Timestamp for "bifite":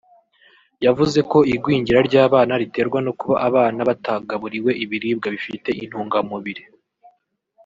5.35-5.69